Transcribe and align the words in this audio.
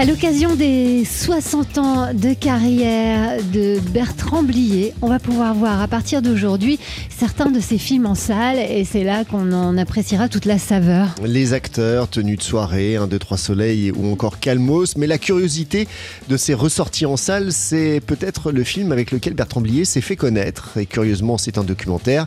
À 0.00 0.06
l'occasion 0.06 0.56
des 0.56 1.04
60 1.04 1.76
ans 1.76 2.14
de 2.14 2.32
carrière 2.32 3.36
de 3.52 3.78
Bertrand 3.90 4.42
Blier, 4.42 4.94
on 5.02 5.08
va 5.08 5.18
pouvoir 5.18 5.52
voir 5.52 5.82
à 5.82 5.88
partir 5.88 6.22
d'aujourd'hui 6.22 6.80
certains 7.10 7.50
de 7.50 7.60
ses 7.60 7.76
films 7.76 8.06
en 8.06 8.14
salle 8.14 8.56
et 8.56 8.86
c'est 8.86 9.04
là 9.04 9.26
qu'on 9.26 9.52
en 9.52 9.76
appréciera 9.76 10.30
toute 10.30 10.46
la 10.46 10.58
saveur. 10.58 11.08
Les 11.22 11.52
acteurs, 11.52 12.08
tenus 12.08 12.38
de 12.38 12.42
soirée, 12.42 12.96
1, 12.96 13.08
2, 13.08 13.18
3 13.18 13.36
soleil 13.36 13.92
ou 13.94 14.10
encore 14.10 14.38
Calmos, 14.38 14.96
mais 14.96 15.06
la 15.06 15.18
curiosité 15.18 15.86
de 16.30 16.38
ces 16.38 16.54
ressorties 16.54 17.04
en 17.04 17.18
salle, 17.18 17.52
c'est 17.52 18.00
peut-être 18.00 18.52
le 18.52 18.64
film 18.64 18.92
avec 18.92 19.10
lequel 19.10 19.34
Bertrand 19.34 19.60
Blier 19.60 19.84
s'est 19.84 20.00
fait 20.00 20.16
connaître. 20.16 20.78
Et 20.78 20.86
curieusement, 20.86 21.36
c'est 21.36 21.58
un 21.58 21.64
documentaire. 21.64 22.26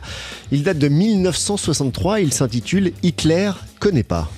Il 0.52 0.62
date 0.62 0.78
de 0.78 0.86
1963, 0.86 2.20
il 2.20 2.32
s'intitule 2.32 2.92
Hitler 3.02 3.50
connaît 3.84 4.02
pas. 4.02 4.30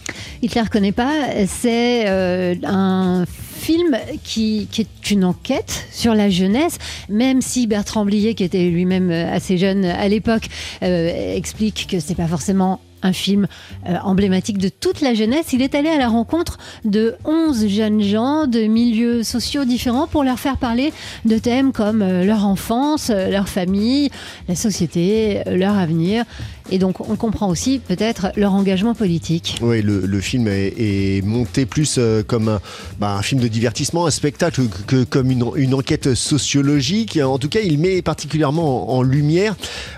Hitler 0.42 0.64
connaît 0.68 0.90
pas, 0.90 1.12
c'est 1.46 2.08
euh, 2.08 2.56
un 2.64 3.24
film 3.28 3.96
qui, 4.24 4.68
est 4.76 5.10
une 5.12 5.24
enquête 5.24 5.86
sur 5.92 6.16
la 6.16 6.28
jeunesse, 6.30 6.78
même 7.08 7.40
si 7.40 7.68
Bertrand 7.68 8.04
Blier, 8.04 8.34
qui 8.34 8.42
était 8.42 8.68
lui-même 8.68 9.12
assez 9.12 9.56
jeune 9.56 9.84
à 9.84 10.08
l'époque, 10.08 10.48
euh, 10.82 11.36
explique 11.36 11.86
que 11.88 12.00
c'est 12.00 12.16
pas 12.16 12.26
forcément 12.26 12.80
un 13.06 13.12
film 13.12 13.46
euh, 13.88 13.96
emblématique 14.02 14.58
de 14.58 14.68
toute 14.68 15.00
la 15.00 15.14
jeunesse. 15.14 15.52
Il 15.52 15.62
est 15.62 15.74
allé 15.74 15.88
à 15.88 15.98
la 15.98 16.08
rencontre 16.08 16.58
de 16.84 17.14
11 17.24 17.68
jeunes 17.68 18.02
gens 18.02 18.46
de 18.46 18.60
milieux 18.60 19.22
sociaux 19.22 19.64
différents 19.64 20.06
pour 20.06 20.24
leur 20.24 20.38
faire 20.38 20.56
parler 20.56 20.92
de 21.24 21.38
thèmes 21.38 21.72
comme 21.72 22.00
leur 22.00 22.44
enfance, 22.46 23.10
leur 23.10 23.48
famille, 23.48 24.10
la 24.48 24.54
société, 24.54 25.42
leur 25.46 25.78
avenir. 25.78 26.24
Et 26.70 26.78
donc, 26.78 27.00
on 27.00 27.16
comprend 27.16 27.48
aussi 27.48 27.78
peut-être 27.78 28.28
leur 28.36 28.52
engagement 28.52 28.94
politique. 28.94 29.56
Oui, 29.62 29.82
le, 29.82 30.20
film 30.20 30.48
est, 30.48 31.24
monté 31.24 31.64
plus 31.64 31.96
euh, 31.98 32.22
comme 32.22 32.48
un, 32.48 32.60
bah, 32.98 33.16
un, 33.16 33.22
film 33.22 33.40
de 33.40 33.48
divertissement, 33.48 34.06
un 34.06 34.10
spectacle 34.10 34.62
que 34.86 35.04
comme 35.04 35.30
une, 35.30 35.74
enquête 35.74 36.14
sociologique. 36.14 37.18
En 37.22 37.38
tout 37.38 37.48
cas, 37.48 37.60
il 37.60 37.78
met 37.78 38.02
particulièrement 38.02 38.96
en, 38.96 39.02
lumière 39.02 39.54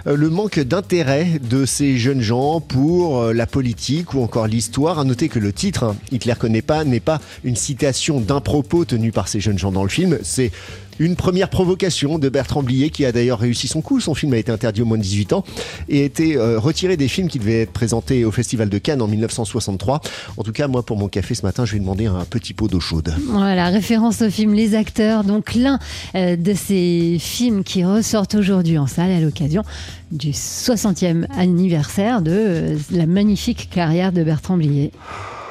euh, 0.06 0.16
le 0.16 0.28
manque 0.28 0.61
d'intérêt 0.61 1.40
de 1.48 1.64
ces 1.64 1.96
jeunes 1.96 2.20
gens 2.20 2.61
pour 2.61 2.97
euh, 2.98 3.32
la 3.32 3.46
politique 3.46 4.14
ou 4.14 4.22
encore 4.22 4.46
l'histoire. 4.46 4.98
À 4.98 5.04
noter 5.04 5.28
que 5.28 5.38
le 5.38 5.52
titre, 5.52 5.84
hein, 5.84 5.96
Hitler 6.12 6.34
connaît 6.38 6.62
pas, 6.62 6.84
n'est 6.84 7.00
pas 7.00 7.20
une 7.44 7.56
citation 7.56 8.20
d'un 8.20 8.40
propos 8.40 8.84
tenu 8.84 9.12
par 9.12 9.28
ces 9.28 9.40
jeunes 9.40 9.58
gens 9.58 9.72
dans 9.72 9.82
le 9.82 9.88
film. 9.88 10.18
C'est 10.22 10.50
une 10.98 11.16
première 11.16 11.50
provocation 11.50 12.18
de 12.18 12.28
Bertrand 12.28 12.62
Blier 12.62 12.91
qui 12.91 13.04
a 13.04 13.12
d'ailleurs 13.12 13.38
réussi 13.38 13.68
son 13.68 13.80
coup. 13.80 14.00
Son 14.00 14.14
film 14.14 14.32
a 14.34 14.38
été 14.38 14.52
interdit 14.52 14.82
au 14.82 14.84
moins 14.84 14.98
de 14.98 15.02
18 15.02 15.32
ans 15.32 15.44
et 15.88 16.02
a 16.02 16.05
été 16.05 16.36
euh, 16.36 16.58
retiré 16.58 16.96
des 16.96 17.08
films 17.08 17.28
qui 17.28 17.38
devaient 17.38 17.62
être 17.62 17.72
présentés 17.72 18.24
au 18.24 18.30
Festival 18.30 18.68
de 18.68 18.78
Cannes 18.78 19.02
en 19.02 19.08
1963. 19.08 20.00
En 20.36 20.42
tout 20.42 20.52
cas, 20.52 20.68
moi, 20.68 20.82
pour 20.82 20.96
mon 20.96 21.08
café 21.08 21.34
ce 21.34 21.42
matin, 21.42 21.64
je 21.64 21.72
vais 21.74 21.80
demander 21.80 22.06
un 22.06 22.24
petit 22.24 22.55
pot 22.55 22.68
d'eau 22.68 22.80
chaude. 22.80 23.14
Voilà, 23.28 23.68
référence 23.68 24.22
au 24.22 24.30
film 24.30 24.55
Les 24.55 24.74
Acteurs. 24.74 25.24
Donc 25.24 25.55
l'un 25.55 25.78
euh, 26.14 26.36
de 26.36 26.55
ces 26.55 27.16
films 27.20 27.64
qui 27.64 27.84
ressortent 27.84 28.34
aujourd'hui 28.34 28.78
en 28.78 28.86
salle 28.86 29.10
à 29.10 29.20
l'occasion 29.20 29.62
du 30.10 30.30
60e 30.30 31.27
anniversaire 31.36 32.22
de 32.22 32.33
euh, 32.34 32.78
la 32.90 33.06
magnifique 33.06 33.68
carrière 33.70 34.12
de 34.12 34.22
Bertrand 34.22 34.56
Blier. 34.56 34.92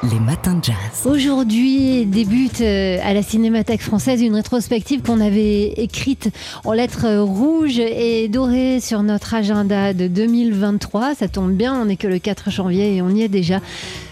Les 0.04 0.20
matins 0.20 0.54
de 0.54 0.62
jazz. 0.62 0.76
Aujourd'hui 1.06 2.06
débute 2.06 2.60
euh, 2.60 2.98
à 3.02 3.14
la 3.14 3.22
Cinémathèque 3.24 3.82
française 3.82 4.22
une 4.22 4.36
rétrospective 4.36 5.02
qu'on 5.02 5.20
avait 5.20 5.70
écrite 5.70 6.30
en 6.64 6.70
lettres 6.70 7.18
rouges 7.18 7.80
et 7.80 8.28
dorées 8.28 8.78
sur 8.78 9.02
notre 9.02 9.34
agenda 9.34 9.94
de 9.94 10.06
2023. 10.06 11.16
Ça 11.16 11.26
tombe 11.26 11.52
bien, 11.52 11.74
on 11.74 11.86
n'est 11.86 11.96
que 11.96 12.06
le 12.06 12.20
4 12.20 12.48
janvier 12.52 12.94
et 12.94 13.02
on 13.02 13.08
y 13.08 13.22
est 13.22 13.28
déjà 13.28 13.60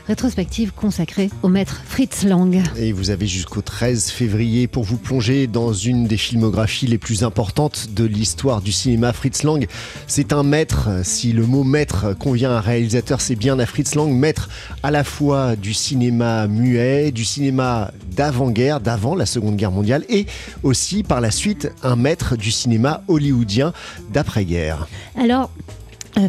rétrospective 0.06 0.72
consacrée 0.72 1.30
au 1.42 1.48
maître 1.48 1.82
Fritz 1.84 2.24
Lang. 2.24 2.62
Et 2.76 2.92
vous 2.92 3.10
avez 3.10 3.26
jusqu'au 3.26 3.62
13 3.62 4.10
février 4.10 4.66
pour 4.66 4.84
vous 4.84 4.98
plonger 4.98 5.46
dans 5.46 5.72
une 5.72 6.06
des 6.06 6.16
filmographies 6.16 6.86
les 6.86 6.98
plus 6.98 7.24
importantes 7.24 7.88
de 7.94 8.04
l'histoire 8.04 8.62
du 8.62 8.72
cinéma. 8.72 9.12
Fritz 9.12 9.42
Lang, 9.42 9.66
c'est 10.06 10.32
un 10.32 10.42
maître. 10.42 10.88
Si 11.02 11.32
le 11.32 11.46
mot 11.46 11.64
maître 11.64 12.14
convient 12.18 12.50
à 12.50 12.58
un 12.58 12.60
réalisateur, 12.60 13.20
c'est 13.20 13.36
bien 13.36 13.58
à 13.58 13.66
Fritz 13.66 13.94
Lang, 13.94 14.10
maître 14.12 14.48
à 14.82 14.90
la 14.90 15.04
fois 15.04 15.56
du 15.56 15.74
cinéma 15.74 16.46
muet, 16.46 17.10
du 17.10 17.24
cinéma 17.24 17.90
d'avant-guerre, 18.12 18.80
d'avant 18.80 19.14
la 19.14 19.26
Seconde 19.26 19.56
Guerre 19.56 19.72
mondiale, 19.72 20.04
et 20.08 20.26
aussi 20.62 21.02
par 21.02 21.20
la 21.20 21.30
suite 21.30 21.70
un 21.82 21.96
maître 21.96 22.36
du 22.36 22.50
cinéma 22.50 23.02
hollywoodien 23.08 23.72
d'après-guerre. 24.12 24.88
Alors, 25.18 25.50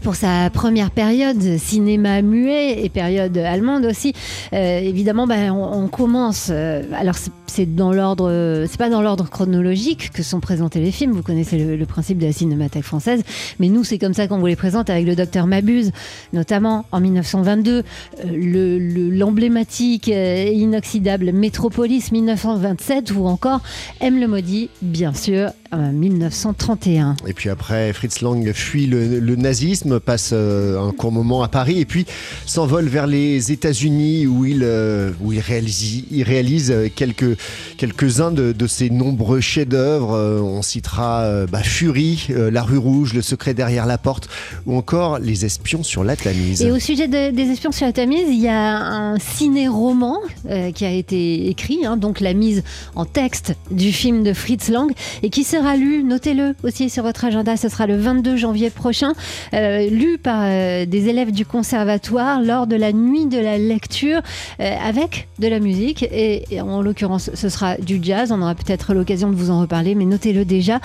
pour 0.03 0.15
sa 0.15 0.49
première 0.49 0.91
période 0.91 1.57
cinéma 1.57 2.21
muet 2.21 2.83
et 2.83 2.89
période 2.89 3.37
allemande 3.37 3.85
aussi. 3.85 4.13
Euh, 4.53 4.79
évidemment, 4.79 5.27
ben, 5.27 5.51
on, 5.51 5.87
commence. 5.87 6.49
Euh, 6.51 6.83
alors 6.93 7.15
c'est 7.47 7.75
dans 7.75 7.93
l'ordre, 7.93 8.65
c'est 8.67 8.77
pas 8.77 8.89
dans 8.89 9.01
l'ordre 9.01 9.29
chronologique 9.29 10.11
que 10.11 10.23
sont 10.23 10.41
présentés 10.41 10.79
les 10.79 10.91
films. 10.91 11.13
Vous 11.13 11.23
connaissez 11.23 11.57
le, 11.57 11.85
principe 11.85 12.17
de 12.17 12.25
la 12.25 12.33
cinémathèque 12.33 12.83
française, 12.83 13.23
mais 13.59 13.69
nous 13.69 13.85
c'est 13.85 13.97
comme 13.97 14.13
ça 14.13 14.27
qu'on 14.27 14.39
vous 14.39 14.47
les 14.47 14.57
présente 14.57 14.89
avec 14.89 15.05
le 15.05 15.15
Docteur 15.15 15.47
Mabuse, 15.47 15.91
notamment 16.33 16.85
en 16.91 16.99
1922, 16.99 17.83
l'emblématique 18.25 20.09
et 20.09 20.53
inoxydable 20.53 21.31
Métropolis 21.31 22.11
1927 22.11 23.11
ou 23.15 23.25
encore 23.25 23.61
M 24.01 24.19
le 24.19 24.27
maudit, 24.27 24.69
bien 24.81 25.13
sûr, 25.13 25.51
1931. 25.73 27.15
Et 27.27 27.33
puis 27.33 27.49
après, 27.49 27.91
Fritz 27.93 28.21
Lang 28.21 28.51
fuit 28.53 28.87
le 28.87 29.35
nazisme 29.35 29.99
passe 29.99 30.31
euh, 30.33 30.79
un 30.81 30.91
court 30.91 31.11
moment 31.11 31.43
à 31.43 31.47
Paris 31.47 31.79
et 31.79 31.85
puis 31.85 32.05
s'envole 32.45 32.87
vers 32.87 33.07
les 33.07 33.51
États-Unis 33.51 34.27
où 34.27 34.45
il, 34.45 34.61
euh, 34.63 35.11
où 35.21 35.33
il 35.33 35.39
réalise, 35.39 36.03
il 36.11 36.23
réalise 36.23 36.73
quelques, 36.95 37.37
quelques-uns 37.77 38.31
de, 38.31 38.67
ses 38.67 38.89
nombreux 38.89 39.39
chefs-d'œuvre. 39.39 40.13
Euh, 40.13 40.41
on 40.41 40.61
citera 40.61 41.45
bah, 41.47 41.63
Fury, 41.63 42.27
La 42.29 42.63
rue 42.63 42.77
rouge, 42.77 43.13
Le 43.13 43.21
secret 43.21 43.53
derrière 43.53 43.85
la 43.85 43.97
porte 43.97 44.29
ou 44.65 44.75
encore 44.75 45.19
Les 45.19 45.45
espions 45.45 45.83
sur 45.83 46.03
la 46.03 46.15
Tamise. 46.15 46.61
Et 46.61 46.71
au 46.71 46.79
sujet 46.79 47.07
des 47.07 47.41
espions 47.41 47.71
sur 47.71 47.85
la 47.85 47.93
Tamise, 47.93 48.27
il 48.29 48.41
y 48.41 48.47
a 48.47 48.77
un 48.77 49.19
ciné-roman 49.19 50.19
qui 50.73 50.85
a 50.85 50.91
été 50.91 51.49
écrit, 51.49 51.85
hein, 51.85 51.97
donc 51.97 52.19
la 52.19 52.33
mise 52.33 52.63
en 52.95 53.05
texte 53.05 53.55
du 53.71 53.91
film 53.91 54.23
de 54.23 54.33
Fritz 54.33 54.69
Lang 54.69 54.91
et 55.23 55.29
qui 55.29 55.43
sera 55.57 55.75
lu, 55.75 56.03
notez-le 56.03 56.55
aussi 56.63 56.89
sur 56.89 57.03
votre 57.03 57.25
agenda, 57.25 57.57
ce 57.57 57.67
sera 57.67 57.87
le 57.87 57.97
22 57.97 58.37
janvier 58.37 58.69
prochain. 58.69 59.13
Euh, 59.53 59.89
lu 59.89 60.17
par 60.17 60.41
euh, 60.43 60.85
des 60.85 61.09
élèves 61.09 61.31
du 61.31 61.45
conservatoire 61.45 62.41
lors 62.43 62.67
de 62.67 62.75
la 62.75 62.93
nuit 62.93 63.25
de 63.25 63.39
la 63.39 63.57
lecture 63.57 64.21
euh, 64.59 64.75
avec 64.85 65.27
de 65.39 65.47
la 65.47 65.59
musique. 65.59 66.03
Et, 66.03 66.45
en 66.61 66.81
l'occurrence, 66.81 67.31
ce 67.33 67.49
sera 67.49 67.77
du 67.77 67.99
jazz. 68.01 68.31
On 68.31 68.41
aura 68.41 68.53
peut-être 68.53 68.93
l'occasion 68.93 69.29
de 69.29 69.35
vous 69.35 69.49
en 69.49 69.61
reparler, 69.61 69.95
mais 69.95 70.05
notez-le 70.05 70.45
déjà. 70.45 70.79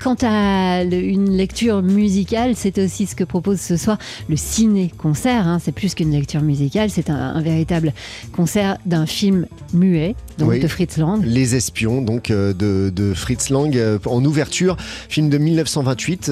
quant 0.00 0.16
à 0.22 0.82
une 0.82 1.30
lecture 1.36 1.82
musicale, 1.82 2.52
c'est 2.56 2.78
aussi 2.78 3.06
ce 3.06 3.14
que 3.14 3.24
propose 3.24 3.60
ce 3.60 3.76
soir 3.76 3.98
le 4.28 4.36
ciné-concert. 4.36 5.46
Hein. 5.46 5.58
C'est 5.62 5.72
plus 5.72 5.94
qu'une 5.94 6.10
lecture 6.10 6.42
musicale, 6.42 6.90
c'est 6.90 7.10
un, 7.10 7.40
véritable 7.40 7.92
concert 8.32 8.78
d'un 8.86 9.06
film 9.06 9.46
muet, 9.74 10.14
donc 10.38 10.58
de 10.58 10.68
Fritz 10.68 10.96
Lang. 10.96 11.22
Les 11.24 11.54
Espions, 11.54 12.00
donc 12.02 12.30
de, 12.30 13.12
Fritz 13.14 13.50
Lang, 13.50 13.98
en 14.06 14.24
ouverture, 14.24 14.76
film 15.08 15.28
de 15.28 15.38
1928, 15.38 16.30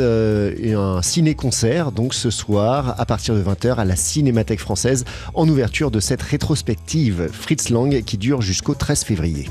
et 0.59 0.75
un 0.75 1.03
ciné-concert 1.03 1.93
donc 1.93 2.15
ce 2.15 2.31
soir 2.31 2.95
à 2.99 3.07
partir 3.07 3.35
de 3.35 3.43
20h 3.43 3.77
à 3.77 3.85
la 3.85 3.97
Cinémathèque 3.97 4.61
française 4.61 5.05
en 5.35 5.49
ouverture 5.49 5.91
de 5.91 6.01
cette 6.01 6.23
rétrospective 6.23 7.29
Fritz 7.33 7.71
Lang 7.71 8.03
qui 8.05 8.19
dure 8.19 8.43
jusqu'au 8.43 8.75
13 8.75 9.05
février. 9.05 9.49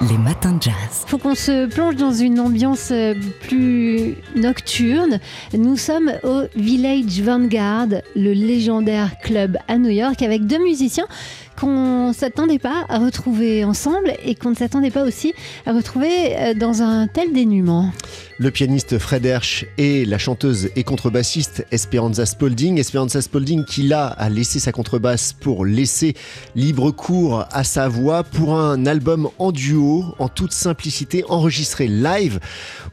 Les 0.00 0.16
matins 0.16 0.52
de 0.52 0.62
jazz. 0.62 1.04
Faut 1.08 1.18
qu'on 1.18 1.34
se 1.34 1.66
plonge 1.66 1.96
dans 1.96 2.12
une 2.12 2.38
ambiance 2.38 2.90
euh, 2.92 3.14
plus 3.40 4.14
nocturne. 4.36 5.18
Nous 5.54 5.76
sommes 5.76 6.12
au 6.22 6.42
Village 6.54 7.20
Vanguard, 7.20 7.88
le 8.14 8.32
légendaire 8.32 9.18
club 9.20 9.58
à 9.66 9.76
New 9.76 9.90
York, 9.90 10.22
avec 10.22 10.46
deux 10.46 10.62
musiciens 10.62 11.08
qu'on 11.58 12.08
ne 12.08 12.12
s'attendait 12.12 12.58
pas 12.58 12.84
à 12.88 12.98
retrouver 12.98 13.64
ensemble 13.64 14.12
et 14.24 14.34
qu'on 14.34 14.50
ne 14.50 14.54
s'attendait 14.54 14.90
pas 14.90 15.04
aussi 15.04 15.32
à 15.66 15.72
retrouver 15.72 16.36
euh, 16.36 16.54
dans 16.54 16.82
un 16.82 17.06
tel 17.08 17.32
dénuement. 17.32 17.92
Le 18.38 18.52
pianiste 18.52 18.98
Fred 18.98 19.26
Hersch 19.26 19.66
et 19.78 20.04
la 20.04 20.16
chanteuse 20.16 20.70
et 20.76 20.84
contrebassiste 20.84 21.66
Esperanza 21.72 22.24
Spalding. 22.24 22.78
Esperanza 22.78 23.20
Spalding 23.20 23.64
qui 23.64 23.82
là 23.82 24.06
a 24.06 24.28
laissé 24.28 24.60
sa 24.60 24.70
contrebasse 24.70 25.32
pour 25.32 25.64
laisser 25.64 26.14
libre 26.54 26.92
cours 26.92 27.44
à 27.50 27.64
sa 27.64 27.88
voix 27.88 28.22
pour 28.22 28.54
un 28.54 28.86
album 28.86 29.28
en 29.40 29.50
duo, 29.50 30.04
en 30.20 30.28
toute 30.28 30.52
simplicité, 30.52 31.24
enregistré 31.28 31.88
live 31.88 32.38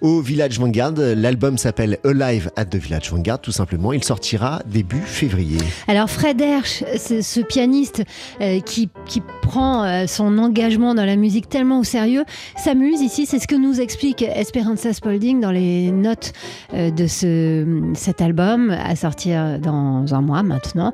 au 0.01 0.21
Village 0.21 0.59
Vanguard. 0.59 0.93
L'album 0.97 1.59
s'appelle 1.59 1.99
Alive 2.03 2.49
at 2.55 2.65
the 2.65 2.77
Village 2.77 3.11
Vanguard, 3.11 3.39
tout 3.39 3.51
simplement. 3.51 3.93
Il 3.93 4.03
sortira 4.03 4.63
début 4.65 5.01
février. 5.01 5.59
Alors 5.87 6.09
Fred 6.09 6.41
Hersch, 6.41 6.83
ce 6.97 7.41
pianiste 7.41 8.03
euh, 8.41 8.54
euh, 8.55 8.59
qui, 8.59 8.89
qui 9.05 9.21
prend 9.41 9.83
euh, 9.83 10.05
son 10.07 10.37
engagement 10.37 10.95
dans 10.95 11.05
la 11.05 11.15
musique 11.15 11.49
tellement 11.49 11.79
au 11.79 11.83
sérieux, 11.83 12.23
s'amuse 12.57 13.01
ici. 13.01 13.25
C'est 13.25 13.39
ce 13.39 13.47
que 13.47 13.55
nous 13.55 13.79
explique 13.81 14.21
Esperanza 14.21 14.93
Spalding 14.93 15.39
dans 15.39 15.51
les 15.51 15.91
notes 15.91 16.33
euh, 16.73 16.91
de 16.91 17.07
ce, 17.07 17.65
cet 17.93 18.21
album 18.21 18.69
à 18.71 18.95
sortir 18.95 19.59
dans 19.59 20.13
un 20.13 20.21
mois 20.21 20.43
maintenant. 20.43 20.93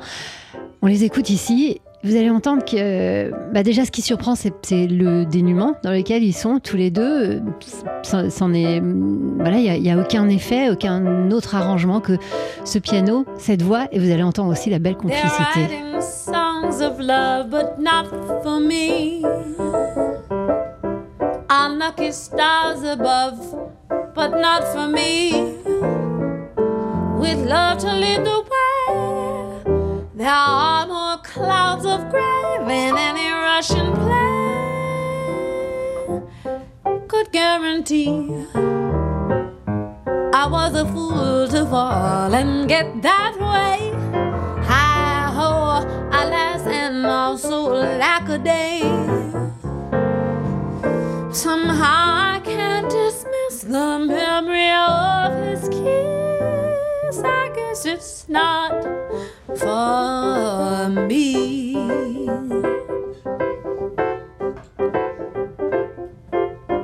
On 0.82 0.88
les 0.88 1.04
écoute 1.04 1.30
ici. 1.30 1.80
Vous 2.04 2.16
allez 2.16 2.32
entendre 2.32 2.66
que 2.66 3.32
bah 3.54 3.62
déjà 3.62 3.86
ce 3.86 3.92
qui 3.92 4.02
surprend 4.02 4.34
c'est 4.34 4.52
le 4.88 5.24
dénuement 5.24 5.74
dans 5.84 5.92
lequel 5.92 6.24
ils 6.24 6.34
sont 6.34 6.58
tous 6.60 6.76
les 6.76 6.90
deux. 6.90 7.44
C'en- 8.02 8.32
C'en 8.32 8.52
est 8.56 8.82
voilà 9.38 9.60
il 9.60 9.84
y 9.86 9.90
a- 9.92 9.94
a 9.96 10.02
aucun 10.02 10.28
effet, 10.28 10.72
aucun 10.72 11.30
autre 11.30 11.54
arrangement 11.54 12.00
que 12.00 12.14
ce 12.66 12.80
piano, 12.80 13.24
cette 13.38 13.62
voix 13.62 13.86
et 13.92 14.00
vous 14.00 14.10
allez 14.10 14.24
entendre 14.24 14.50
aussi 14.52 14.72
la 14.72 14.80
belle 14.80 14.98
complicité. 14.98 15.68
Love, 17.02 17.50
but 17.50 17.80
not 17.80 18.08
for 18.44 18.60
me. 18.60 19.24
Unlucky 21.50 22.12
stars 22.12 22.84
above, 22.84 23.40
but 24.14 24.32
not 24.40 24.64
for 24.74 24.88
me. 24.88 25.32
With 27.20 27.40
love 27.48 27.80
to 27.80 27.94
lead 27.94 28.24
the 28.26 28.42
way, 28.52 30.08
there 30.16 30.30
are 30.30 30.88
more 30.88 31.18
clouds 31.18 31.86
of 31.86 32.10
gray 32.10 32.58
than 32.68 32.98
any 32.98 33.30
Russian 33.30 33.94
play 33.94 34.62
could 37.08 37.32
guarantee. 37.32 38.46
I 40.34 40.48
was 40.50 40.74
a 40.76 40.86
fool 40.86 41.48
to 41.50 41.66
fall 41.66 42.34
and 42.34 42.68
get 42.70 43.02
that 43.02 43.36
way. 43.40 44.21
And 47.44 47.54
also 47.54 47.72
lack 47.74 48.30
a 48.30 48.38
day. 48.38 48.82
Somehow 51.34 52.36
I 52.36 52.42
can't 52.44 52.90
dismiss 52.90 53.62
the 53.64 54.00
memory 54.00 54.72
of 54.72 55.34
his 55.46 55.70
kiss. 55.70 57.24
I 57.24 57.52
guess 57.56 57.86
it's 57.86 58.28
not 58.30 58.84
for 59.58 60.90
me. 61.08 61.76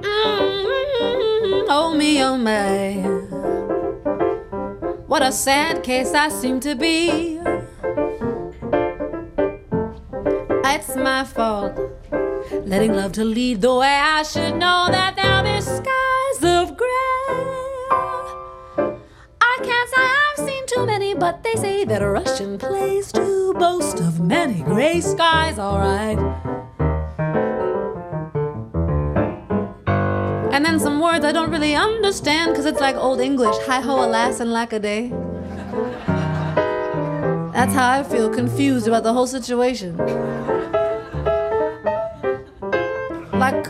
Mm, 0.02 1.66
oh 1.70 1.94
me, 1.96 2.24
oh 2.24 2.38
my. 2.38 2.94
What 5.08 5.22
a 5.24 5.32
sad 5.32 5.84
case 5.84 6.14
I 6.14 6.30
seem 6.30 6.60
to 6.62 6.76
be. 6.76 7.40
It's 10.80 10.96
my 10.96 11.24
fault. 11.24 11.74
Letting 12.52 12.94
love 12.94 13.12
to 13.14 13.24
lead 13.26 13.62
the 13.62 13.74
way. 13.74 13.98
I 14.00 14.22
should 14.22 14.58
know 14.58 14.86
that 14.92 15.16
there'll 15.16 15.42
be 15.42 15.60
skies 15.60 16.42
of 16.44 16.78
gray. 16.78 17.34
I 19.42 19.54
can't 19.66 19.90
say 19.90 20.06
I've 20.24 20.48
seen 20.48 20.64
too 20.68 20.86
many, 20.86 21.16
but 21.16 21.42
they 21.42 21.56
say 21.56 21.84
that 21.86 22.04
a 22.04 22.08
Russian 22.08 22.60
plays 22.60 23.12
to 23.14 23.56
boast 23.56 24.00
of 24.00 24.20
many 24.20 24.62
gray 24.62 25.02
skies, 25.02 25.58
alright. 25.58 26.20
And 30.54 30.64
then 30.64 30.80
some 30.80 31.00
words 31.02 31.26
I 31.26 31.32
don't 31.32 31.50
really 31.50 31.74
understand 31.74 32.52
because 32.52 32.68
it's 32.68 32.80
like 32.80 32.96
old 32.96 33.20
English. 33.20 33.56
Hi 33.66 33.82
ho, 33.82 34.06
alas, 34.06 34.40
and 34.40 34.54
lack 34.54 34.74
a 34.74 34.80
day. 34.80 35.12
That's 37.58 37.74
how 37.74 37.90
I 37.90 38.04
feel 38.04 38.30
confused 38.30 38.88
about 38.88 39.02
the 39.02 39.12
whole 39.12 39.26
situation. 39.26 39.98
Like, 43.34 43.66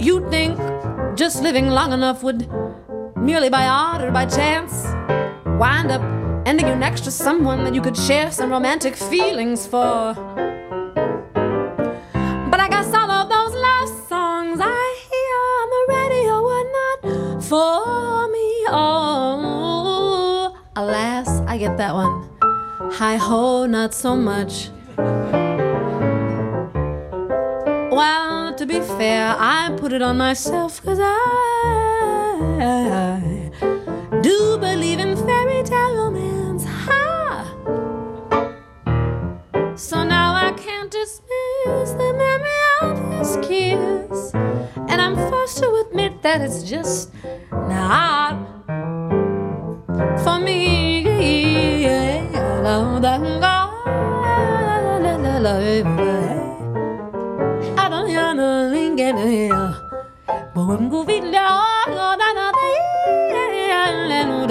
you'd 0.00 0.28
think 0.28 0.58
just 1.16 1.44
living 1.44 1.68
long 1.68 1.92
enough 1.92 2.24
would, 2.24 2.50
merely 3.16 3.48
by 3.50 3.68
odd 3.68 4.02
or 4.02 4.10
by 4.10 4.26
chance, 4.26 4.82
wind 5.60 5.92
up 5.92 6.02
ending 6.44 6.66
you 6.66 6.74
next 6.74 7.02
to 7.04 7.12
someone 7.12 7.62
that 7.62 7.72
you 7.72 7.80
could 7.80 7.96
share 7.96 8.32
some 8.32 8.50
romantic 8.50 8.96
feelings 8.96 9.64
for. 9.64 10.16
That 21.82 21.94
one. 21.94 22.28
Hi 22.92 23.16
ho, 23.16 23.66
not 23.66 23.92
so 23.92 24.14
much. 24.14 24.70
Well, 27.98 28.54
to 28.54 28.64
be 28.66 28.78
fair, 28.98 29.34
I 29.36 29.76
put 29.80 29.92
it 29.92 30.00
on 30.00 30.16
myself 30.16 30.80
because 30.80 31.00
I 31.02 31.50
do 34.22 34.58
believe 34.58 35.00
in 35.00 35.16
fairy 35.16 35.64
tale 35.64 35.96
romance. 35.96 36.64
Ha! 36.84 37.00
So 39.74 40.04
now 40.04 40.34
I 40.36 40.52
can't 40.52 40.90
dismiss 41.00 41.88
the 42.02 42.10
memory 42.24 42.62
of 42.82 42.94
his 43.18 43.30
kiss. 43.48 44.32
And 44.90 45.00
I'm 45.02 45.16
forced 45.16 45.58
to 45.58 45.84
admit 45.84 46.22
that 46.22 46.42
it's 46.42 46.62
just 46.62 47.10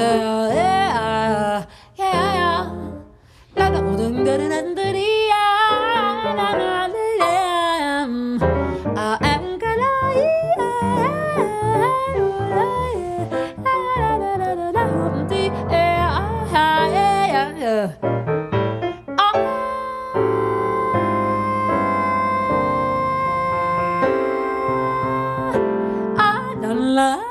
노래야 0.02 1.68
yeah, 2.00 2.16
yeah, 2.16 2.70
yeah. 3.58 3.82
모든 3.82 4.24
그런 4.24 4.52
안들이야 4.52 5.36
나는 6.36 6.62
I 8.98 9.18
am 9.24 9.52
Yeah. 17.62 18.12
love. 26.96 27.31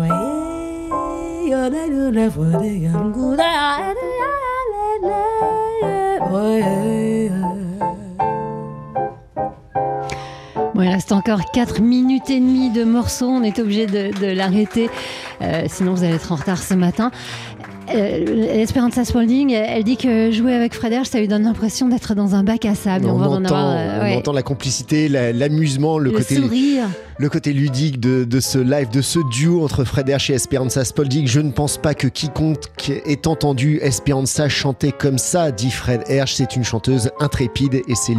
Bon, 10.73 10.81
il 10.81 10.89
reste 10.89 11.11
encore 11.11 11.51
4 11.51 11.81
minutes 11.81 12.31
et 12.31 12.39
demie 12.39 12.71
de 12.71 12.83
morceau. 12.83 13.27
On 13.27 13.43
est 13.43 13.59
obligé 13.59 13.85
de, 13.85 14.27
l'arrêter. 14.33 14.89
Euh, 15.41 15.65
sinon, 15.67 15.93
vous 15.93 16.03
allez 16.03 16.15
être 16.15 16.31
en 16.31 16.35
retard 16.35 16.57
ce 16.57 16.73
matin. 16.73 17.11
Euh, 17.95 18.61
Esperanza 18.61 19.03
Spalding, 19.05 19.51
elle 19.51 19.83
dit 19.83 19.97
que 19.97 20.31
jouer 20.31 20.53
avec 20.53 20.73
Fred 20.73 20.93
Hersch, 20.93 21.09
ça 21.09 21.19
lui 21.19 21.27
donne 21.27 21.43
l'impression 21.43 21.87
d'être 21.89 22.15
dans 22.15 22.35
un 22.35 22.43
bac 22.43 22.65
à 22.65 22.75
sable. 22.75 23.05
on, 23.07 23.19
en 23.21 23.43
avoir, 23.45 23.75
euh, 23.75 24.09
on 24.13 24.17
entend 24.17 24.33
la 24.33 24.43
complicité, 24.43 25.09
la- 25.09 25.31
l'amusement, 25.33 25.97
le, 25.97 26.11
le 26.11 26.17
côté, 26.17 26.35
sourire. 26.35 26.83
le 27.17 27.29
côté 27.29 27.53
ludique 27.53 27.99
de, 27.99 28.23
de 28.23 28.39
ce 28.39 28.57
live, 28.59 28.89
de 28.89 29.01
ce 29.01 29.19
duo 29.31 29.63
entre 29.63 29.83
Fred 29.83 30.07
Hersch 30.09 30.29
et 30.29 30.33
Esperanza 30.33 30.83
Spalding. 30.85 31.27
Je 31.27 31.39
ne 31.41 31.51
pense 31.51 31.77
pas 31.77 31.93
que 31.93 32.07
quiconque 32.07 32.65
ait 32.89 33.27
entendu 33.27 33.79
Esperanza 33.81 34.47
chanter 34.49 34.91
comme 34.91 35.17
ça, 35.17 35.51
dit 35.51 35.71
Fred 35.71 36.01
Hersch. 36.07 36.33
C'est 36.35 36.55
une 36.55 36.63
chanteuse 36.63 37.09
intrépide 37.19 37.75
et 37.75 37.95
c'est 37.95 38.13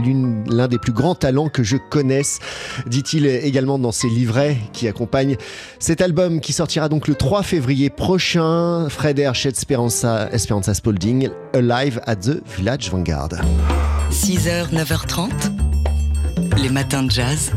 l'un 0.50 0.68
des 0.68 0.78
plus 0.78 0.92
grands 0.92 1.14
talents 1.14 1.48
que 1.48 1.62
je 1.62 1.76
connaisse, 1.76 2.38
dit-il 2.86 3.26
également 3.26 3.78
dans 3.78 3.92
ses 3.92 4.08
livrets 4.08 4.56
qui 4.72 4.86
accompagnent 4.88 5.36
cet 5.78 6.00
album 6.00 6.40
qui 6.40 6.52
sortira 6.52 6.88
donc 6.88 7.08
le 7.08 7.14
3 7.14 7.42
février 7.42 7.90
prochain. 7.90 8.88
Fred 8.88 9.18
Hersch 9.18 9.46
Esperanza, 9.66 10.28
Esperanza 10.32 10.74
Spalding, 10.74 11.28
Alive 11.54 12.00
at 12.08 12.16
the 12.16 12.42
Village 12.58 12.90
Vanguard. 12.90 13.28
6h, 14.10 14.72
9h30. 14.74 15.30
Les 16.60 16.68
matins 16.68 17.04
de 17.04 17.10
jazz. 17.12 17.52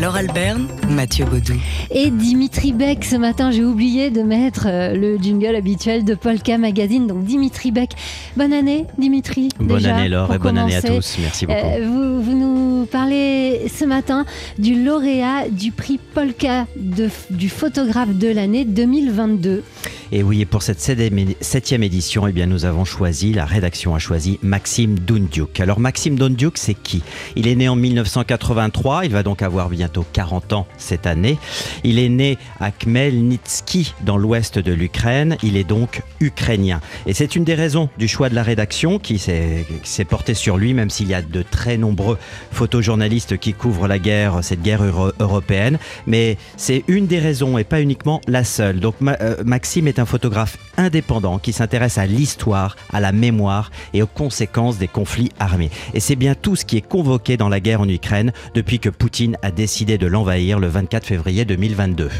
Laure 0.00 0.14
Alberne, 0.14 0.68
Mathieu 0.90 1.24
Baudou. 1.24 1.54
Et 1.90 2.10
Dimitri 2.12 2.72
Beck, 2.72 3.04
ce 3.04 3.16
matin, 3.16 3.50
j'ai 3.50 3.64
oublié 3.64 4.10
de 4.10 4.22
mettre 4.22 4.66
euh, 4.68 4.94
le 4.94 5.16
jingle 5.18 5.56
habituel 5.56 6.04
de 6.04 6.14
Polka 6.14 6.56
Magazine. 6.56 7.08
Donc 7.08 7.24
Dimitri 7.24 7.72
Beck, 7.72 7.90
bonne 8.36 8.52
année 8.52 8.86
Dimitri. 8.96 9.48
Bonne 9.58 9.78
déjà, 9.78 9.96
année 9.96 10.08
Laure 10.08 10.32
et 10.32 10.38
bonne 10.38 10.56
année 10.56 10.76
à 10.76 10.82
tous. 10.82 11.16
Merci 11.20 11.46
beaucoup. 11.46 11.58
Euh, 11.58 11.84
vous, 11.84 12.22
vous 12.22 12.36
nous 12.38 12.86
parlez 12.86 13.66
ce 13.76 13.84
matin 13.84 14.24
du 14.56 14.84
lauréat 14.84 15.48
du 15.50 15.72
prix 15.72 15.98
Polka 16.14 16.66
de- 16.76 17.10
du 17.30 17.48
photographe 17.48 18.14
de 18.14 18.28
l'année 18.28 18.64
2022. 18.64 19.64
Et 20.10 20.22
oui, 20.22 20.40
et 20.40 20.46
pour 20.46 20.62
cette 20.62 20.80
septième- 20.80 21.82
édition, 21.82 22.26
eh 22.26 22.32
bien, 22.32 22.46
nous 22.46 22.64
avons 22.64 22.84
choisi, 22.84 23.32
la 23.34 23.44
rédaction 23.44 23.94
a 23.94 23.98
choisi 23.98 24.38
Maxime 24.42 24.98
Dundiuk. 24.98 25.60
Alors 25.60 25.80
Maxime 25.80 26.16
Dundiuk, 26.18 26.56
c'est 26.56 26.74
qui? 26.74 27.02
Il 27.36 27.46
est 27.46 27.54
né 27.54 27.68
en 27.68 27.76
1983, 27.76 29.04
il 29.04 29.12
va 29.12 29.22
donc 29.22 29.42
avoir 29.42 29.68
bientôt 29.68 30.06
40 30.12 30.52
ans 30.54 30.66
cette 30.78 31.06
année. 31.06 31.36
Il 31.84 31.98
est 31.98 32.08
né 32.08 32.38
à 32.58 32.70
Khmelnytsky, 32.70 33.94
dans 34.04 34.16
l'ouest 34.16 34.58
de 34.58 34.72
l'Ukraine. 34.72 35.36
Il 35.42 35.56
est 35.56 35.64
donc 35.64 36.02
ukrainien. 36.20 36.80
Et 37.06 37.12
c'est 37.12 37.36
une 37.36 37.44
des 37.44 37.54
raisons 37.54 37.90
du 37.98 38.08
choix 38.08 38.28
de 38.30 38.34
la 38.34 38.42
rédaction 38.42 38.98
qui 38.98 39.18
s'est 39.18 40.04
portée 40.08 40.34
sur 40.34 40.56
lui, 40.56 40.72
même 40.74 40.90
s'il 40.90 41.08
y 41.08 41.14
a 41.14 41.22
de 41.22 41.42
très 41.42 41.76
nombreux 41.76 42.16
photojournalistes 42.52 43.36
qui 43.38 43.52
couvrent 43.52 43.86
la 43.88 43.98
guerre, 43.98 44.38
cette 44.42 44.62
guerre 44.62 44.84
euro- 44.84 45.12
européenne. 45.20 45.78
Mais 46.06 46.38
c'est 46.56 46.82
une 46.88 47.06
des 47.06 47.18
raisons 47.18 47.58
et 47.58 47.64
pas 47.64 47.80
uniquement 47.82 48.20
la 48.26 48.44
seule. 48.44 48.80
Donc 48.80 48.94
euh, 49.02 49.36
Maxime 49.44 49.86
est 49.88 49.97
un 49.98 50.06
photographe 50.06 50.58
indépendant 50.76 51.38
qui 51.38 51.52
s'intéresse 51.52 51.98
à 51.98 52.06
l'histoire, 52.06 52.76
à 52.92 53.00
la 53.00 53.12
mémoire 53.12 53.70
et 53.92 54.02
aux 54.02 54.06
conséquences 54.06 54.78
des 54.78 54.88
conflits 54.88 55.32
armés. 55.38 55.70
Et 55.94 56.00
c'est 56.00 56.16
bien 56.16 56.34
tout 56.34 56.56
ce 56.56 56.64
qui 56.64 56.76
est 56.76 56.86
convoqué 56.86 57.36
dans 57.36 57.48
la 57.48 57.60
guerre 57.60 57.80
en 57.80 57.88
Ukraine 57.88 58.32
depuis 58.54 58.78
que 58.78 58.88
Poutine 58.88 59.36
a 59.42 59.50
décidé 59.50 59.98
de 59.98 60.06
l'envahir 60.06 60.58
le 60.58 60.68
24 60.68 61.06
février 61.06 61.44
2022. 61.44 62.10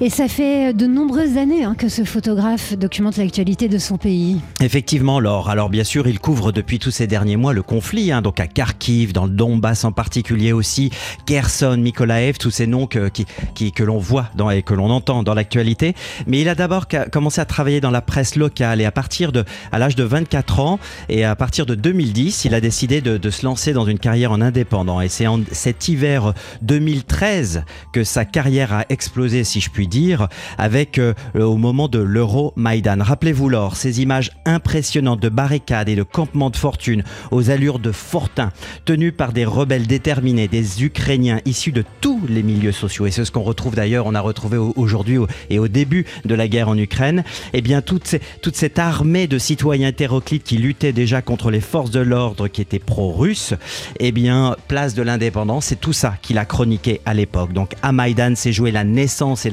Et 0.00 0.10
ça 0.10 0.28
fait 0.28 0.72
de 0.72 0.86
nombreuses 0.86 1.36
années 1.36 1.64
hein, 1.64 1.74
que 1.76 1.88
ce 1.88 2.04
photographe 2.04 2.76
documente 2.76 3.16
l'actualité 3.16 3.68
de 3.68 3.78
son 3.78 3.98
pays. 3.98 4.40
Effectivement, 4.60 5.20
Laure. 5.20 5.48
Alors 5.48 5.68
bien 5.68 5.84
sûr, 5.84 6.08
il 6.08 6.18
couvre 6.18 6.52
depuis 6.52 6.78
tous 6.78 6.90
ces 6.90 7.06
derniers 7.06 7.36
mois 7.36 7.52
le 7.52 7.62
conflit, 7.62 8.12
hein, 8.12 8.22
donc 8.22 8.40
à 8.40 8.46
Kharkiv, 8.46 9.12
dans 9.12 9.24
le 9.24 9.30
Donbass 9.30 9.84
en 9.84 9.92
particulier 9.92 10.52
aussi, 10.52 10.90
Kherson, 11.26 11.76
Mykolaiv, 11.78 12.38
tous 12.38 12.50
ces 12.50 12.66
noms 12.66 12.86
que, 12.86 13.08
que 13.08 13.82
l'on 13.84 13.98
voit 13.98 14.30
et 14.52 14.62
que 14.62 14.74
l'on 14.74 14.90
entend 14.90 15.22
dans 15.22 15.34
l'actualité. 15.34 15.94
Mais 16.26 16.40
il 16.40 16.48
a 16.48 16.54
d'abord 16.54 16.86
commencé 17.10 17.40
à 17.40 17.44
travailler 17.44 17.80
dans 17.80 17.90
la 17.90 18.02
presse 18.02 18.36
locale 18.36 18.80
et 18.80 18.84
à 18.84 18.92
partir 18.92 19.32
de, 19.32 19.44
à 19.70 19.78
l'âge 19.78 19.96
de 19.96 20.04
24 20.04 20.60
ans 20.60 20.78
et 21.08 21.24
à 21.24 21.36
partir 21.36 21.66
de 21.66 21.74
2010, 21.74 22.44
il 22.44 22.54
a 22.54 22.60
décidé 22.60 23.00
de, 23.00 23.30
se 23.30 23.46
lancer 23.46 23.72
dans 23.72 23.86
une 23.86 23.98
carrière 23.98 24.32
en 24.32 24.40
indépendant. 24.40 25.00
Et 25.00 25.08
c'est 25.08 25.26
cet 25.52 25.88
hiver 25.88 26.34
2013 26.62 27.64
que 27.92 28.04
sa 28.04 28.24
carrière 28.24 28.72
a 28.72 28.84
explosé, 28.88 29.44
si 29.44 29.60
je 29.60 29.70
puis 29.70 29.81
dire, 29.86 30.28
avec 30.58 30.98
euh, 30.98 31.14
au 31.34 31.56
moment 31.56 31.88
de 31.88 31.98
l'Euro 31.98 32.52
Maïdan. 32.56 32.96
Rappelez-vous, 33.00 33.48
Laure, 33.48 33.76
ces 33.76 34.00
images 34.02 34.32
impressionnantes 34.44 35.20
de 35.20 35.28
barricades 35.28 35.88
et 35.88 35.96
de 35.96 36.02
campements 36.02 36.50
de 36.50 36.56
fortune 36.56 37.04
aux 37.30 37.50
allures 37.50 37.78
de 37.78 37.92
fortins, 37.92 38.52
tenus 38.84 39.12
par 39.16 39.32
des 39.32 39.44
rebelles 39.44 39.86
déterminés, 39.86 40.48
des 40.48 40.84
Ukrainiens 40.84 41.40
issus 41.44 41.72
de 41.72 41.84
tous 42.00 42.20
les 42.28 42.42
milieux 42.42 42.72
sociaux. 42.72 43.06
Et 43.06 43.10
c'est 43.10 43.24
ce 43.24 43.30
qu'on 43.32 43.42
retrouve 43.42 43.74
d'ailleurs, 43.74 44.06
on 44.06 44.14
a 44.14 44.20
retrouvé 44.20 44.56
au- 44.58 44.72
aujourd'hui 44.76 45.18
au- 45.18 45.26
et 45.50 45.58
au 45.58 45.68
début 45.68 46.04
de 46.24 46.34
la 46.34 46.48
guerre 46.48 46.68
en 46.68 46.76
Ukraine. 46.78 47.24
Eh 47.52 47.60
bien, 47.62 47.82
toute, 47.82 48.06
cette 48.54 48.78
armée 48.78 49.26
de 49.26 49.38
citoyens 49.38 49.88
hétéroclites 49.88 50.44
qui 50.44 50.58
luttaient 50.58 50.92
déjà 50.92 51.22
contre 51.22 51.50
les 51.50 51.60
forces 51.60 51.90
de 51.90 52.00
l'ordre 52.00 52.48
qui 52.48 52.60
étaient 52.60 52.78
pro-russes, 52.78 53.54
eh 54.00 54.12
bien, 54.12 54.56
place 54.68 54.94
de 54.94 55.02
l'indépendance, 55.02 55.66
c'est 55.66 55.80
tout 55.80 55.92
ça 55.92 56.14
qu'il 56.22 56.38
a 56.38 56.44
chroniqué 56.44 57.00
à 57.06 57.14
l'époque. 57.14 57.52
Donc, 57.52 57.74
à 57.82 57.92
Maïdan, 57.92 58.34
s'est 58.36 58.52
joué 58.52 58.70
la 58.70 58.84
naissance 58.84 59.46
et 59.46 59.50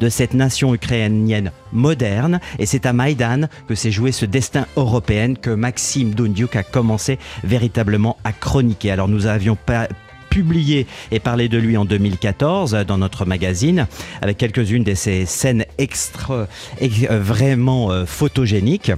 de 0.00 0.08
cette 0.08 0.34
nation 0.34 0.74
ukrainienne 0.74 1.52
moderne. 1.72 2.40
Et 2.58 2.66
c'est 2.66 2.86
à 2.86 2.92
Maïdan 2.92 3.48
que 3.68 3.74
s'est 3.74 3.90
joué 3.90 4.12
ce 4.12 4.24
destin 4.26 4.66
européen 4.76 5.34
que 5.34 5.50
Maxime 5.50 6.14
Dundiuk 6.14 6.56
a 6.56 6.62
commencé 6.62 7.18
véritablement 7.44 8.16
à 8.24 8.32
chroniquer. 8.32 8.90
Alors, 8.90 9.08
nous 9.08 9.26
avions 9.26 9.56
publié 10.30 10.86
et 11.10 11.20
parlé 11.20 11.48
de 11.48 11.56
lui 11.58 11.76
en 11.76 11.84
2014 11.84 12.74
euh, 12.74 12.84
dans 12.84 12.98
notre 12.98 13.24
magazine 13.24 13.86
avec 14.20 14.36
quelques-unes 14.36 14.84
de 14.84 14.94
ces 14.94 15.24
scènes 15.26 15.64
extra, 15.78 16.46
ex- 16.80 17.06
euh, 17.10 17.18
vraiment 17.20 17.90
euh, 17.90 18.04
photogéniques. 18.04 18.92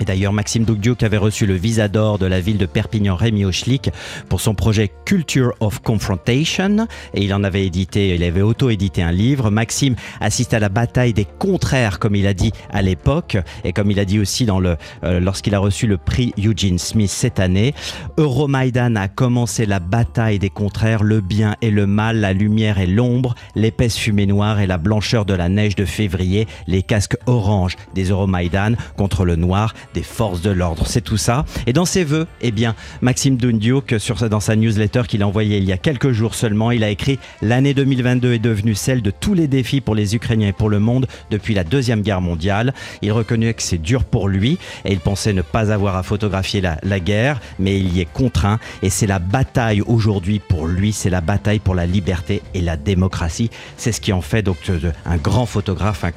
Et 0.00 0.04
d'ailleurs, 0.04 0.32
Maxime 0.32 0.64
Dougdiouk 0.64 1.02
avait 1.02 1.18
reçu 1.18 1.44
le 1.44 1.54
visa 1.54 1.86
d'or 1.86 2.18
de 2.18 2.24
la 2.24 2.40
ville 2.40 2.56
de 2.56 2.64
Perpignan 2.64 3.16
Rémi 3.16 3.44
Ochlik 3.44 3.90
pour 4.30 4.40
son 4.40 4.54
projet 4.54 4.90
Culture 5.04 5.52
of 5.60 5.80
Confrontation. 5.80 6.86
Et 7.12 7.22
il 7.22 7.34
en 7.34 7.44
avait 7.44 7.66
édité, 7.66 8.14
il 8.14 8.24
avait 8.24 8.40
auto-édité 8.40 9.02
un 9.02 9.12
livre. 9.12 9.50
Maxime 9.50 9.96
assiste 10.20 10.54
à 10.54 10.58
la 10.58 10.70
bataille 10.70 11.12
des 11.12 11.26
contraires, 11.26 11.98
comme 11.98 12.16
il 12.16 12.26
a 12.26 12.32
dit 12.32 12.52
à 12.70 12.80
l'époque, 12.80 13.36
et 13.62 13.74
comme 13.74 13.90
il 13.90 14.00
a 14.00 14.06
dit 14.06 14.18
aussi 14.18 14.46
dans 14.46 14.58
le, 14.58 14.76
euh, 15.04 15.20
lorsqu'il 15.20 15.54
a 15.54 15.58
reçu 15.58 15.86
le 15.86 15.98
prix 15.98 16.32
Eugene 16.38 16.78
Smith 16.78 17.10
cette 17.10 17.38
année. 17.38 17.74
Euromaidan 18.16 18.96
a 18.96 19.08
commencé 19.08 19.66
la 19.66 19.80
bataille 19.80 20.38
des 20.38 20.50
contraires, 20.50 21.02
le 21.02 21.20
bien 21.20 21.56
et 21.60 21.70
le 21.70 21.86
mal, 21.86 22.20
la 22.20 22.32
lumière 22.32 22.78
et 22.78 22.86
l'ombre, 22.86 23.34
l'épaisse 23.54 23.98
fumée 23.98 24.26
noire 24.26 24.60
et 24.60 24.66
la 24.66 24.78
blancheur 24.78 25.26
de 25.26 25.34
la 25.34 25.50
neige 25.50 25.74
de 25.74 25.84
février, 25.84 26.46
les 26.66 26.82
casques 26.82 27.18
orange 27.26 27.76
des 27.94 28.04
Euromaidan 28.04 28.72
contre 28.96 29.26
le 29.26 29.36
noir 29.36 29.74
des 29.94 30.02
forces 30.02 30.40
de 30.40 30.50
l'ordre. 30.50 30.86
C'est 30.86 31.00
tout 31.00 31.16
ça. 31.16 31.44
Et 31.66 31.72
dans 31.72 31.84
ses 31.84 32.04
vœux, 32.04 32.26
eh 32.40 32.50
bien, 32.50 32.74
Maxime 33.00 33.36
Dundiuk, 33.36 33.94
sur, 33.98 34.16
dans 34.28 34.40
sa 34.40 34.56
newsletter 34.56 35.02
qu'il 35.08 35.22
a 35.22 35.26
envoyée 35.26 35.58
il 35.58 35.64
y 35.64 35.72
a 35.72 35.78
quelques 35.78 36.12
jours 36.12 36.34
seulement, 36.34 36.70
il 36.70 36.84
a 36.84 36.90
écrit 36.90 37.18
L'année 37.42 37.74
2022 37.74 38.32
est 38.34 38.38
devenue 38.38 38.74
celle 38.74 39.02
de 39.02 39.10
tous 39.10 39.34
les 39.34 39.48
défis 39.48 39.80
pour 39.80 39.94
les 39.94 40.14
Ukrainiens 40.14 40.48
et 40.48 40.52
pour 40.52 40.68
le 40.70 40.78
monde 40.80 41.06
depuis 41.30 41.54
la 41.54 41.64
Deuxième 41.64 42.02
Guerre 42.02 42.20
mondiale. 42.20 42.74
Il 43.02 43.12
reconnaît 43.12 43.54
que 43.54 43.62
c'est 43.62 43.78
dur 43.78 44.04
pour 44.04 44.28
lui 44.28 44.58
et 44.84 44.92
il 44.92 45.00
pensait 45.00 45.32
ne 45.32 45.42
pas 45.42 45.72
avoir 45.72 45.96
à 45.96 46.02
photographier 46.02 46.60
la, 46.60 46.78
la 46.82 47.00
guerre, 47.00 47.40
mais 47.58 47.78
il 47.78 47.92
y 47.96 48.00
est 48.00 48.08
contraint. 48.12 48.58
Et 48.82 48.90
c'est 48.90 49.06
la 49.06 49.18
bataille 49.18 49.80
aujourd'hui 49.82 50.38
pour 50.40 50.66
lui, 50.66 50.92
c'est 50.92 51.10
la 51.10 51.20
bataille 51.20 51.58
pour 51.58 51.74
la 51.74 51.86
liberté 51.86 52.42
et 52.54 52.60
la 52.60 52.76
démocratie. 52.76 53.50
C'est 53.76 53.92
ce 53.92 54.00
qui 54.00 54.12
en 54.12 54.20
fait 54.20 54.42
donc 54.42 54.58
de- 54.70 54.92
un 55.06 55.16
grand 55.16 55.46
photographe, 55.46 56.04
un 56.04 56.10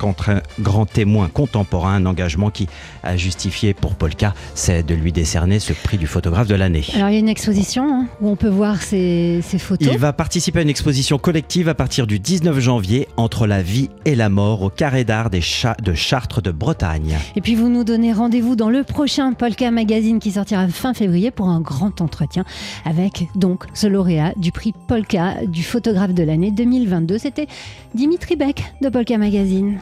grand 0.59 0.85
témoin 0.85 1.29
contemporain, 1.29 1.95
un 1.95 2.05
engagement 2.05 2.49
qui 2.49 2.67
a 3.03 3.15
justifié 3.17 3.62
pour 3.71 3.95
Polka, 3.95 4.33
c'est 4.55 4.83
de 4.83 4.93
lui 4.93 5.13
décerner 5.13 5.59
ce 5.59 5.71
prix 5.71 5.97
du 5.97 6.07
photographe 6.07 6.47
de 6.47 6.55
l'année. 6.55 6.83
Alors 6.95 7.07
il 7.07 7.13
y 7.13 7.15
a 7.15 7.19
une 7.19 7.29
exposition 7.29 7.83
hein, 7.87 8.07
où 8.19 8.27
on 8.27 8.35
peut 8.35 8.49
voir 8.49 8.81
ces, 8.81 9.39
ces 9.41 9.59
photos. 9.59 9.87
Il 9.89 9.97
va 9.97 10.11
participer 10.11 10.59
à 10.59 10.61
une 10.63 10.69
exposition 10.69 11.17
collective 11.17 11.69
à 11.69 11.75
partir 11.75 12.07
du 12.07 12.19
19 12.19 12.59
janvier 12.59 13.07
entre 13.15 13.47
la 13.47 13.61
vie 13.61 13.89
et 14.03 14.15
la 14.15 14.27
mort 14.27 14.63
au 14.63 14.69
Carré 14.69 15.05
d'Art 15.05 15.29
des 15.29 15.41
Chats 15.41 15.77
de 15.81 15.93
Chartres 15.93 16.41
de 16.41 16.51
Bretagne. 16.51 17.17
Et 17.35 17.41
puis 17.41 17.55
vous 17.55 17.69
nous 17.69 17.83
donnez 17.83 18.11
rendez-vous 18.11 18.55
dans 18.55 18.69
le 18.69 18.83
prochain 18.83 19.33
Polka 19.33 19.71
Magazine 19.71 20.19
qui 20.19 20.31
sortira 20.31 20.67
fin 20.67 20.93
février 20.93 21.31
pour 21.31 21.47
un 21.47 21.61
grand 21.61 22.01
entretien 22.01 22.43
avec 22.85 23.27
donc 23.35 23.65
ce 23.73 23.87
lauréat 23.87 24.33
du 24.37 24.51
prix 24.51 24.73
Polka 24.87 25.35
du 25.45 25.63
photographe 25.63 26.13
de 26.13 26.23
l'année 26.23 26.51
2022. 26.51 27.17
C'était 27.17 27.47
Dimitri 27.93 28.35
Beck 28.35 28.63
de 28.81 28.89
Polka 28.89 29.17
Magazine. 29.17 29.79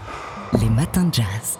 Les 0.59 0.69
matins 0.69 1.05
de 1.05 1.13
jazz. 1.13 1.59